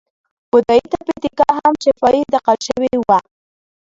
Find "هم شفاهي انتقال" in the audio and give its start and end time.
1.61-2.57